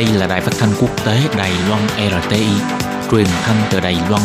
Đây 0.00 0.08
là 0.18 0.26
đài 0.26 0.40
phát 0.40 0.52
thanh 0.58 0.70
quốc 0.80 1.04
tế 1.06 1.20
Đài 1.38 1.50
Loan 1.68 1.82
RTI, 1.88 2.46
truyền 3.10 3.26
thanh 3.42 3.56
từ 3.70 3.80
Đài 3.80 3.96
Loan. 4.10 4.22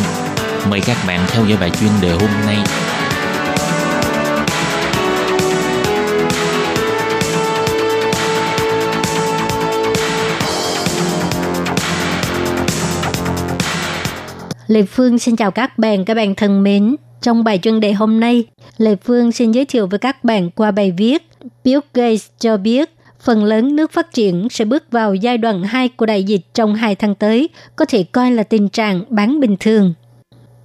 Mời 0.70 0.82
các 0.86 0.98
bạn 1.08 1.20
theo 1.28 1.46
dõi 1.46 1.58
bài 1.58 1.70
chuyên 1.70 1.90
đề 2.02 2.12
hôm 2.12 2.30
nay. 2.46 2.58
Lê 14.68 14.84
Phương 14.84 15.20
xin 15.20 15.36
chào 15.36 15.52
các 15.52 15.78
bạn, 15.78 16.06
các 16.06 16.14
bạn 16.14 16.36
thân 16.36 16.64
mến. 16.64 16.96
Trong 17.22 17.44
bài 17.44 17.60
chuyên 17.64 17.80
đề 17.80 17.94
hôm 17.94 18.20
nay, 18.20 18.46
Lê 18.78 18.96
Phương 18.96 19.32
xin 19.32 19.52
giới 19.52 19.66
thiệu 19.66 19.88
với 19.88 20.00
các 20.00 20.24
bạn 20.24 20.50
qua 20.52 20.72
bài 20.72 20.94
viết 20.98 21.28
Bill 21.64 21.80
Gates 21.94 22.28
cho 22.40 22.58
biết 22.58 22.95
phần 23.26 23.44
lớn 23.44 23.76
nước 23.76 23.92
phát 23.92 24.14
triển 24.14 24.48
sẽ 24.50 24.66
bước 24.66 24.84
vào 24.92 25.16
giai 25.16 25.38
đoạn 25.38 25.64
2 25.64 25.90
của 25.90 26.06
đại 26.06 26.24
dịch 26.24 26.42
trong 26.54 26.76
2 26.76 26.96
tháng 26.96 27.16
tới, 27.16 27.50
có 27.76 27.86
thể 27.86 28.04
coi 28.04 28.32
là 28.32 28.44
tình 28.44 28.70
trạng 28.70 29.04
bán 29.10 29.40
bình 29.40 29.56
thường. 29.60 29.94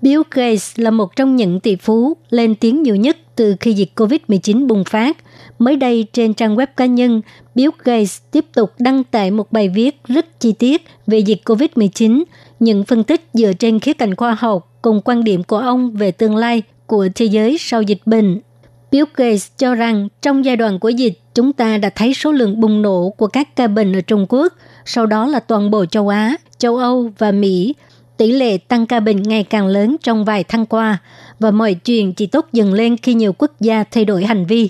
Bill 0.03 0.23
Gates 0.31 0.73
là 0.77 0.91
một 0.91 1.17
trong 1.17 1.37
những 1.37 1.61
tỷ 1.61 1.77
phú 1.77 2.17
lên 2.31 2.55
tiếng 2.55 2.83
nhiều 2.83 2.97
nhất 2.97 3.17
từ 3.37 3.57
khi 3.61 3.73
dịch 3.73 3.91
COVID-19 3.97 4.67
bùng 4.67 4.85
phát. 4.85 5.17
Mới 5.59 5.77
đây 5.77 6.07
trên 6.13 6.35
trang 6.35 6.57
web 6.57 6.67
cá 6.77 6.87
nhân, 6.87 7.21
Bill 7.55 7.71
Gates 7.85 8.19
tiếp 8.31 8.45
tục 8.55 8.71
đăng 8.79 9.05
tải 9.05 9.31
một 9.31 9.53
bài 9.53 9.69
viết 9.69 10.01
rất 10.09 10.41
chi 10.41 10.53
tiết 10.53 10.85
về 11.07 11.19
dịch 11.19 11.41
COVID-19, 11.45 12.23
những 12.61 12.85
phân 12.85 13.05
tích 13.05 13.29
dựa 13.33 13.53
trên 13.53 13.81
khía 13.81 13.93
cạnh 13.93 14.17
khoa 14.17 14.37
học 14.41 14.79
cùng 14.83 15.01
quan 15.05 15.25
điểm 15.25 15.43
của 15.45 15.59
ông 15.59 15.91
về 15.91 16.11
tương 16.11 16.37
lai 16.37 16.63
của 16.87 17.09
thế 17.15 17.25
giới 17.25 17.57
sau 17.59 17.83
dịch 17.83 18.01
bệnh. 18.07 18.41
Bill 18.91 19.05
Gates 19.17 19.49
cho 19.59 19.75
rằng 19.75 20.09
trong 20.23 20.45
giai 20.45 20.57
đoạn 20.57 20.79
của 20.79 20.89
dịch, 20.89 21.19
chúng 21.35 21.52
ta 21.52 21.79
đã 21.79 21.91
thấy 21.91 22.15
số 22.15 22.33
lượng 22.33 22.60
bùng 22.60 22.83
nổ 22.83 23.10
của 23.16 23.27
các 23.27 23.57
ca 23.57 23.66
bệnh 23.66 23.96
ở 23.96 24.01
Trung 24.01 24.27
Quốc, 24.29 24.55
sau 24.85 25.07
đó 25.07 25.27
là 25.27 25.41
toàn 25.41 25.71
bộ 25.71 25.87
châu 25.87 26.09
Á, 26.09 26.37
châu 26.59 26.77
Âu 26.77 27.11
và 27.18 27.33
Mỹ. 27.33 27.74
Tỷ 28.16 28.33
lệ 28.33 28.59
tăng 28.59 28.87
ca 28.87 29.01
bệnh 29.01 29.23
ngày 29.23 29.45
càng 29.45 29.66
lớn 29.66 29.96
trong 30.02 30.24
vài 30.24 30.45
tháng 30.45 30.66
qua 30.66 30.99
và 31.38 31.51
mọi 31.51 31.74
chuyện 31.74 32.13
chỉ 32.13 32.27
tốt 32.27 32.46
dần 32.52 32.73
lên 32.73 32.96
khi 32.96 33.15
nhiều 33.15 33.33
quốc 33.33 33.52
gia 33.61 33.85
thay 33.85 34.05
đổi 34.05 34.24
hành 34.24 34.46
vi. 34.46 34.68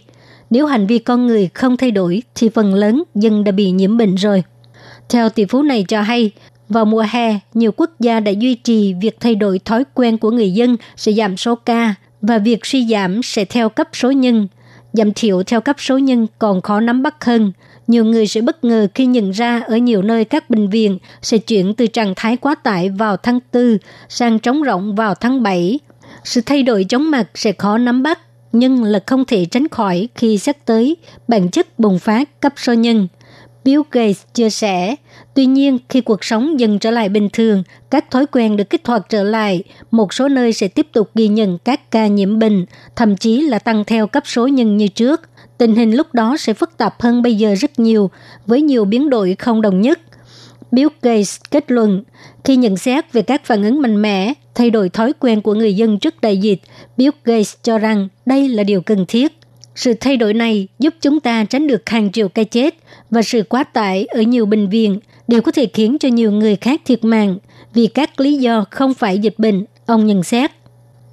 Nếu 0.50 0.66
hành 0.66 0.86
vi 0.86 0.98
con 0.98 1.26
người 1.26 1.48
không 1.54 1.76
thay 1.76 1.91
đổi 1.91 2.22
thì 2.34 2.48
phần 2.48 2.74
lớn 2.74 3.02
dân 3.14 3.44
đã 3.44 3.52
bị 3.52 3.70
nhiễm 3.70 3.96
bệnh 3.96 4.14
rồi. 4.14 4.42
Theo 5.08 5.28
tỷ 5.28 5.44
phú 5.44 5.62
này 5.62 5.84
cho 5.88 6.02
hay, 6.02 6.30
vào 6.68 6.84
mùa 6.84 7.04
hè, 7.10 7.38
nhiều 7.54 7.72
quốc 7.76 7.91
gia 8.00 8.20
đã 8.20 8.32
duy 8.32 8.54
trì 8.54 8.94
việc 8.94 9.16
thay 9.20 9.34
đổi 9.34 9.58
thói 9.58 9.84
quen 9.94 10.18
của 10.18 10.30
người 10.30 10.50
dân 10.50 10.76
sẽ 10.96 11.12
giảm 11.12 11.36
số 11.36 11.54
ca 11.54 11.94
và 12.22 12.38
việc 12.38 12.66
suy 12.66 12.86
giảm 12.86 13.22
sẽ 13.22 13.44
theo 13.44 13.68
cấp 13.68 13.88
số 13.92 14.10
nhân. 14.10 14.48
Giảm 14.92 15.12
thiểu 15.12 15.42
theo 15.42 15.60
cấp 15.60 15.76
số 15.78 15.98
nhân 15.98 16.26
còn 16.38 16.60
khó 16.60 16.80
nắm 16.80 17.02
bắt 17.02 17.24
hơn. 17.24 17.52
Nhiều 17.86 18.04
người 18.04 18.26
sẽ 18.26 18.40
bất 18.40 18.64
ngờ 18.64 18.86
khi 18.94 19.06
nhận 19.06 19.30
ra 19.30 19.62
ở 19.66 19.76
nhiều 19.76 20.02
nơi 20.02 20.24
các 20.24 20.50
bệnh 20.50 20.68
viện 20.68 20.98
sẽ 21.22 21.38
chuyển 21.38 21.74
từ 21.74 21.86
trạng 21.86 22.12
thái 22.16 22.36
quá 22.36 22.54
tải 22.54 22.91
vào 22.91 23.16
tháng 23.16 23.41
4 23.52 23.78
sang 24.08 24.38
trống 24.38 24.62
rỗng 24.66 24.94
vào 24.94 25.14
tháng 25.14 25.42
7. 25.42 25.78
Sự 26.24 26.41
thay 26.46 26.62
đổi 26.62 26.84
chóng 26.88 27.10
mặt 27.10 27.28
sẽ 27.34 27.52
khó 27.52 27.78
nắm 27.78 28.02
bắt, 28.02 28.18
nhưng 28.52 28.84
là 28.84 29.00
không 29.06 29.24
thể 29.24 29.44
tránh 29.44 29.68
khỏi 29.68 30.08
khi 30.14 30.38
sắp 30.38 30.56
tới 30.64 30.96
bản 31.28 31.50
chất 31.50 31.78
bùng 31.78 31.98
phát 31.98 32.41
cấp 32.41 32.52
số 32.56 32.72
nhân– 32.72 33.08
Bill 33.64 33.80
Gates 33.91 34.22
chia 34.34 34.50
sẻ, 34.50 34.94
tuy 35.34 35.47
nhiên 35.47 35.78
khi 35.89 36.00
cuộc 36.00 36.25
sống 36.25 36.61
dần 36.61 36.78
trở 36.78 36.91
lại 36.91 37.08
bình 37.08 37.28
thường, 37.33 37.62
các 37.91 38.11
thói 38.11 38.27
quen 38.27 38.56
được 38.56 38.70
kích 38.70 38.86
hoạt 38.86 39.06
trở 39.08 39.22
lại, 39.22 39.62
một 39.91 40.14
số 40.14 40.28
nơi 40.28 40.53
sẽ 40.53 40.69
tiếp 40.69 40.86
tục 40.92 41.11
ghi 41.14 41.28
nhận 41.28 41.58
các 41.58 41.91
ca 41.91 42.06
nhiễm 42.06 42.38
bệnh, 42.38 42.66
thậm 42.97 43.16
chí 43.16 43.41
là 43.41 43.58
tăng 43.58 43.84
theo 43.84 44.06
cấp 44.06 44.22
số 44.27 44.47
nhân 44.47 44.77
như 44.77 44.88
trước. 44.88 45.20
Tình 45.58 45.75
hình 45.75 45.92
lúc 45.92 46.06
đó 46.12 46.36
sẽ 46.36 46.55
phức 46.55 46.77
tạp 46.77 47.03
hơn 47.03 47.22
bây 47.22 47.34
giờ 47.34 47.55
rất 47.55 47.78
nhiều, 47.78 48.11
với 48.47 48.62
nhiều 48.62 48.84
biến 48.84 49.11
đổi 49.11 49.36
không 49.38 49.62
đồng 49.62 49.81
nhất. 49.81 50.00
Bill 50.72 50.88
Gates 51.03 51.37
kết 51.50 51.70
luận, 51.70 52.04
khi 52.44 52.56
nhận 52.56 52.76
xét 52.76 53.12
về 53.12 53.22
các 53.22 53.44
phản 53.44 53.65
ứng 53.65 53.82
mạnh 53.82 54.03
mẽ, 54.03 54.32
thay 54.54 54.70
đổi 54.70 54.88
thói 54.88 55.12
quen 55.12 55.41
của 55.41 55.54
người 55.54 55.75
dân 55.75 55.99
trước 55.99 56.20
đại 56.20 56.37
dịch, 56.37 56.60
Bill 56.97 57.10
Gates 57.25 57.54
cho 57.62 57.78
rằng 57.78 58.09
đây 58.26 58.49
là 58.49 58.62
điều 58.62 58.81
cần 58.81 59.04
thiết. 59.09 59.39
Sự 59.80 59.94
thay 59.94 60.16
đổi 60.16 60.34
này 60.34 60.68
giúp 60.78 60.94
chúng 61.00 61.20
ta 61.20 61.44
tránh 61.44 61.66
được 61.66 61.88
hàng 61.88 62.12
triệu 62.12 62.28
cái 62.28 62.44
chết 62.44 62.74
và 63.10 63.22
sự 63.22 63.42
quá 63.42 63.64
tải 63.64 64.04
ở 64.04 64.22
nhiều 64.22 64.46
bệnh 64.46 64.68
viện 64.68 65.00
đều 65.28 65.42
có 65.42 65.52
thể 65.52 65.66
khiến 65.74 65.96
cho 66.00 66.08
nhiều 66.08 66.32
người 66.32 66.56
khác 66.56 66.80
thiệt 66.84 67.04
mạng 67.04 67.38
vì 67.74 67.86
các 67.86 68.20
lý 68.20 68.36
do 68.36 68.64
không 68.70 68.94
phải 68.94 69.19
dịch 69.19 69.34
bệnh, 69.38 69.64
ông 69.86 70.06
nhận 70.06 70.22
xét. 70.22 70.50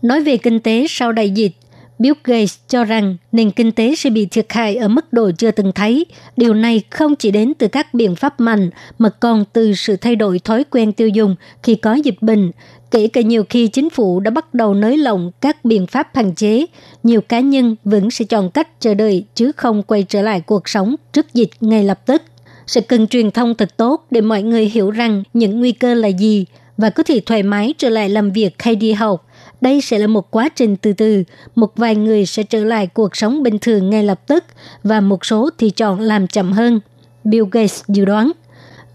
Nói 0.01 0.23
về 0.23 0.38
kinh 0.38 0.59
tế 0.59 0.85
sau 0.89 1.11
đại 1.11 1.29
dịch, 1.29 1.51
Bill 2.00 2.13
Gates 2.24 2.58
cho 2.68 2.84
rằng 2.84 3.18
nền 3.31 3.52
kinh 3.52 3.72
tế 3.72 3.96
sẽ 3.96 4.09
bị 4.09 4.25
thiệt 4.25 4.46
hại 4.50 4.75
ở 4.75 4.88
mức 4.88 5.13
độ 5.13 5.31
chưa 5.38 5.52
từng 5.52 5.72
thấy. 5.72 6.06
Điều 6.38 6.53
này 6.53 6.81
không 6.90 7.16
chỉ 7.16 7.31
đến 7.31 7.53
từ 7.58 7.68
các 7.68 7.94
biện 7.94 8.16
pháp 8.16 8.40
mạnh 8.40 8.69
mà 9.00 9.09
còn 9.09 9.46
từ 9.53 9.74
sự 9.74 9.96
thay 9.96 10.16
đổi 10.16 10.40
thói 10.40 10.63
quen 10.63 10.94
tiêu 10.94 11.07
dùng 11.07 11.36
khi 11.63 11.75
có 11.75 11.94
dịch 11.94 12.22
bệnh, 12.22 12.52
Kể 12.91 13.07
cả 13.07 13.22
nhiều 13.22 13.44
khi 13.50 13.68
chính 13.68 13.90
phủ 13.90 14.19
đã 14.19 14.31
bắt 14.31 14.53
đầu 14.53 14.74
nới 14.74 14.97
lỏng 14.97 15.31
các 15.41 15.66
biện 15.66 15.88
pháp 15.88 16.16
hạn 16.16 16.36
chế, 16.36 16.66
nhiều 17.03 17.22
cá 17.22 17.40
nhân 17.40 17.75
vẫn 17.84 18.12
sẽ 18.12 18.25
chọn 18.25 18.52
cách 18.52 18.81
chờ 18.81 18.94
đợi 18.94 19.25
chứ 19.36 19.52
không 19.52 19.84
quay 19.84 20.03
trở 20.03 20.22
lại 20.22 20.41
cuộc 20.41 20.69
sống 20.69 20.96
trước 21.13 21.34
dịch 21.34 21.50
ngay 21.62 21.84
lập 21.84 22.06
tức. 22.06 22.22
Sẽ 22.68 22.81
cần 22.81 23.07
truyền 23.07 23.31
thông 23.31 23.56
thật 23.56 23.78
tốt 23.78 24.06
để 24.12 24.22
mọi 24.22 24.44
người 24.44 24.66
hiểu 24.66 24.91
rằng 24.91 25.24
những 25.34 25.59
nguy 25.59 25.72
cơ 25.72 25.94
là 25.94 26.07
gì 26.07 26.46
và 26.78 26.90
có 26.90 27.03
thể 27.03 27.22
thoải 27.25 27.44
mái 27.44 27.74
trở 27.78 27.90
lại 27.90 28.09
làm 28.09 28.31
việc 28.31 28.62
hay 28.62 28.75
đi 28.75 28.94
học. 28.94 29.28
Đây 29.62 29.81
sẽ 29.81 29.97
là 29.97 30.07
một 30.07 30.31
quá 30.31 30.50
trình 30.50 30.75
từ 30.75 30.94
từ, 30.94 31.23
một 31.56 31.72
vài 31.75 31.95
người 31.95 32.25
sẽ 32.25 32.44
trở 32.44 32.66
lại 32.66 32.88
cuộc 32.88 33.16
sống 33.16 33.44
bình 33.44 33.59
thường 33.62 33.90
ngay 33.90 34.03
lập 34.03 34.28
tức 34.28 34.44
và 34.84 35.01
một 35.01 35.25
số 35.25 35.50
thì 35.57 35.69
chọn 35.69 36.00
làm 36.00 36.28
chậm 36.28 36.51
hơn. 36.51 36.79
Bill 37.23 37.45
Gates 37.51 37.84
dự 37.88 38.06
đoán. 38.06 38.31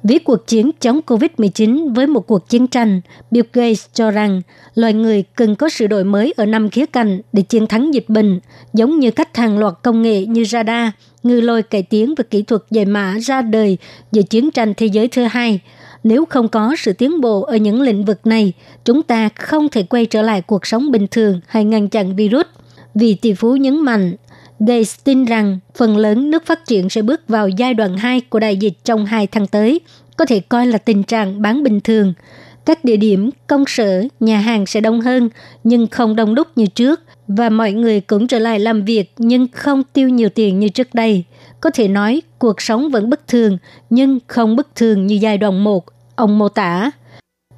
Ví 0.03 0.19
cuộc 0.19 0.47
chiến 0.47 0.71
chống 0.81 1.01
COVID-19 1.07 1.95
với 1.95 2.07
một 2.07 2.27
cuộc 2.27 2.49
chiến 2.49 2.67
tranh, 2.67 3.01
Bill 3.31 3.47
Gates 3.53 3.87
cho 3.95 4.11
rằng 4.11 4.43
loài 4.75 4.93
người 4.93 5.25
cần 5.35 5.57
có 5.57 5.69
sự 5.69 5.87
đổi 5.87 6.05
mới 6.05 6.35
ở 6.37 6.47
năm 6.47 6.71
khía 6.71 6.87
cạnh 6.87 7.21
để 7.33 7.43
chiến 7.43 7.67
thắng 7.67 7.95
dịch 7.95 8.09
bệnh, 8.09 8.41
giống 8.73 9.01
như 9.01 9.11
cách 9.11 9.37
hàng 9.37 9.59
loạt 9.59 9.75
công 9.83 10.03
nghệ 10.03 10.27
như 10.27 10.45
radar, 10.45 10.89
ngư 11.23 11.41
lôi 11.41 11.63
cải 11.63 11.83
tiến 11.83 12.15
và 12.19 12.25
kỹ 12.31 12.43
thuật 12.43 12.63
giải 12.71 12.85
mã 12.85 13.19
ra 13.19 13.43
đời 13.43 13.79
giữa 14.13 14.23
chiến 14.23 14.51
tranh 14.51 14.75
thế 14.77 14.87
giới 14.87 15.09
thứ 15.09 15.25
hai. 15.25 15.61
Nếu 16.05 16.25
không 16.25 16.49
có 16.49 16.75
sự 16.79 16.93
tiến 16.93 17.21
bộ 17.21 17.43
ở 17.43 17.57
những 17.57 17.81
lĩnh 17.81 18.05
vực 18.05 18.27
này, 18.27 18.53
chúng 18.85 19.03
ta 19.03 19.29
không 19.29 19.69
thể 19.69 19.83
quay 19.83 20.07
trở 20.07 20.23
lại 20.23 20.43
cuộc 20.43 20.67
sống 20.67 20.91
bình 20.91 21.07
thường 21.11 21.41
hay 21.47 21.65
ngăn 21.65 21.89
chặn 21.89 22.17
virus. 22.17 22.47
Vì 22.95 23.15
tỷ 23.15 23.35
phú 23.35 23.57
nhấn 23.57 23.79
mạnh, 23.79 24.17
Gates 24.67 24.97
tin 25.05 25.25
rằng 25.25 25.59
phần 25.75 25.97
lớn 25.97 26.31
nước 26.31 26.47
phát 26.47 26.67
triển 26.67 26.89
sẽ 26.89 27.03
bước 27.03 27.21
vào 27.29 27.49
giai 27.49 27.75
đoạn 27.75 27.97
2 27.97 28.21
của 28.21 28.39
đại 28.39 28.57
dịch 28.57 28.75
trong 28.85 29.07
2 29.07 29.27
tháng 29.27 29.47
tới, 29.47 29.81
có 30.17 30.25
thể 30.25 30.41
coi 30.41 30.67
là 30.67 30.79
tình 30.79 31.03
trạng 31.03 31.43
bán 31.43 31.63
bình 31.63 31.81
thường. 31.81 32.15
Các 32.65 32.85
địa 32.85 32.97
điểm, 32.97 33.31
công 33.47 33.65
sở, 33.67 34.03
nhà 34.21 34.39
hàng 34.39 34.67
sẽ 34.67 34.81
đông 34.81 35.01
hơn, 35.01 35.31
nhưng 35.65 35.87
không 35.87 36.17
đông 36.17 36.35
đúc 36.35 36.49
như 36.57 36.67
trước, 36.67 37.01
và 37.29 37.49
mọi 37.49 37.73
người 37.73 38.01
cũng 38.01 38.27
trở 38.27 38.39
lại 38.39 38.61
làm 38.61 38.85
việc 38.85 39.13
nhưng 39.19 39.47
không 39.53 39.83
tiêu 39.93 40.09
nhiều 40.09 40.29
tiền 40.29 40.59
như 40.59 40.69
trước 40.69 40.95
đây. 40.95 41.25
Có 41.63 41.71
thể 41.71 41.89
nói, 41.89 42.23
cuộc 42.39 42.61
sống 42.61 42.91
vẫn 42.91 43.11
bất 43.11 43.29
thường, 43.29 43.59
nhưng 43.91 44.19
không 44.27 44.57
bất 44.57 44.75
thường 44.75 45.07
như 45.07 45.15
giai 45.15 45.39
đoạn 45.39 45.65
1, 45.65 45.85
ông 46.17 46.39
mô 46.39 46.49
tả. 46.49 46.91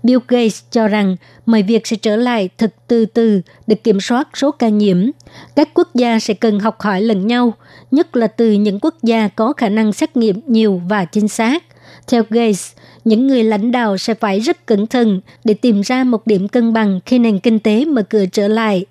Bill 0.03 0.19
Gates 0.29 0.63
cho 0.71 0.89
rằng 0.89 1.17
mọi 1.47 1.63
việc 1.63 1.87
sẽ 1.87 1.97
trở 1.97 2.17
lại 2.17 2.49
thật 2.59 2.75
từ 2.87 3.07
từ 3.07 3.41
để 3.67 3.75
kiểm 3.75 4.01
soát 4.01 4.29
số 4.35 4.51
ca 4.51 4.69
nhiễm. 4.69 5.11
Các 5.57 5.69
quốc 5.75 5.95
gia 5.95 6.19
sẽ 6.19 6.35
cần 6.35 6.61
học 6.61 6.81
hỏi 6.81 7.03
lẫn 7.03 7.27
nhau, 7.27 7.55
nhất 7.91 8.17
là 8.17 8.27
từ 8.27 8.53
những 8.53 8.79
quốc 8.81 8.95
gia 9.03 9.29
có 9.29 9.53
khả 9.53 9.69
năng 9.69 9.93
xét 9.93 10.17
nghiệm 10.17 10.41
nhiều 10.47 10.83
và 10.89 11.05
chính 11.05 11.29
xác. 11.29 11.65
Theo 12.09 12.23
Gates, 12.31 12.73
những 13.05 13.27
người 13.27 13.45
lãnh 13.45 13.73
đạo 13.73 13.97
sẽ 13.97 14.15
phải 14.15 14.41
rất 14.41 14.67
cẩn 14.67 14.87
thận 14.87 15.21
để 15.45 15.55
tìm 15.55 15.81
ra 15.81 16.05
một 16.05 16.27
điểm 16.27 16.49
cân 16.49 16.73
bằng 16.73 17.01
khi 17.07 17.19
nền 17.19 17.39
kinh 17.39 17.59
tế 17.59 17.85
mở 17.85 18.03
cửa 18.03 18.25
trở 18.33 18.49
lại. 18.49 18.87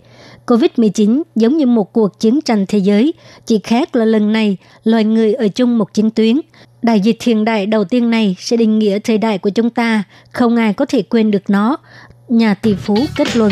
COVID-19 0.47 1.21
giống 1.35 1.57
như 1.57 1.65
một 1.65 1.93
cuộc 1.93 2.19
chiến 2.19 2.39
tranh 2.41 2.65
thế 2.67 2.77
giới, 2.77 3.13
chỉ 3.45 3.59
khác 3.63 3.95
là 3.95 4.05
lần 4.05 4.33
này 4.33 4.57
loài 4.83 5.03
người 5.03 5.33
ở 5.33 5.47
chung 5.47 5.77
một 5.77 5.93
chiến 5.93 6.09
tuyến, 6.11 6.39
Đại 6.83 6.99
dịch 6.99 7.23
hiện 7.23 7.45
đại 7.45 7.65
đầu 7.65 7.83
tiên 7.83 8.09
này 8.09 8.35
sẽ 8.39 8.57
định 8.57 8.79
nghĩa 8.79 8.99
thời 8.99 9.17
đại 9.17 9.37
của 9.37 9.49
chúng 9.49 9.69
ta, 9.69 10.03
không 10.31 10.55
ai 10.55 10.73
có 10.73 10.85
thể 10.85 11.01
quên 11.01 11.31
được 11.31 11.49
nó. 11.49 11.77
Nhà 12.27 12.53
tỷ 12.53 12.73
phú 12.73 12.97
kết 13.15 13.37
luận. 13.37 13.51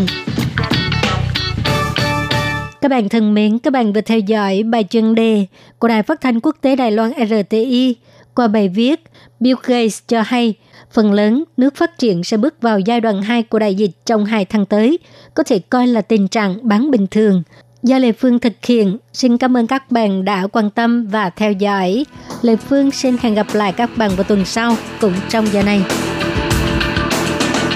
Các 2.81 2.89
bạn 2.89 3.09
thân 3.09 3.33
mến, 3.33 3.59
các 3.59 3.73
bạn 3.73 3.93
vừa 3.93 4.01
theo 4.01 4.19
dõi 4.19 4.63
bài 4.63 4.85
chuyên 4.89 5.15
đề 5.15 5.45
của 5.79 5.87
Đài 5.87 6.03
Phát 6.03 6.21
thanh 6.21 6.39
Quốc 6.39 6.55
tế 6.61 6.75
Đài 6.75 6.91
Loan 6.91 7.11
RTI 7.29 7.95
qua 8.35 8.47
bài 8.47 8.69
viết 8.69 9.03
Bill 9.41 9.57
Gates 9.63 9.99
cho 10.07 10.21
hay 10.21 10.53
phần 10.91 11.13
lớn 11.13 11.43
nước 11.57 11.75
phát 11.75 11.97
triển 11.97 12.23
sẽ 12.23 12.37
bước 12.37 12.61
vào 12.61 12.79
giai 12.79 13.01
đoạn 13.01 13.21
2 13.21 13.43
của 13.43 13.59
đại 13.59 13.75
dịch 13.75 13.91
trong 14.05 14.25
2 14.25 14.45
tháng 14.45 14.65
tới, 14.65 14.99
có 15.33 15.43
thể 15.43 15.59
coi 15.59 15.87
là 15.87 16.01
tình 16.01 16.27
trạng 16.27 16.67
bán 16.67 16.91
bình 16.91 17.07
thường– 17.07 17.43
do 17.83 17.97
Lê 17.97 18.11
Phương 18.11 18.39
thực 18.39 18.53
hiện. 18.65 18.97
Xin 19.13 19.37
cảm 19.37 19.57
ơn 19.57 19.67
các 19.67 19.91
bạn 19.91 20.25
đã 20.25 20.47
quan 20.47 20.69
tâm 20.69 21.07
và 21.07 21.29
theo 21.29 21.51
dõi. 21.51 22.05
Lê 22.41 22.55
Phương 22.55 22.91
xin 22.91 23.15
hẹn 23.21 23.33
gặp 23.33 23.47
lại 23.53 23.73
các 23.73 23.89
bạn 23.97 24.11
vào 24.15 24.23
tuần 24.23 24.45
sau 24.45 24.75
cũng 25.01 25.13
trong 25.29 25.45
giờ 25.45 25.63
này. 25.63 25.81